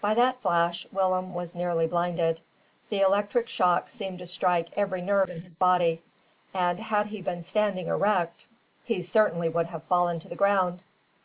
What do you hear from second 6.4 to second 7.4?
and, had he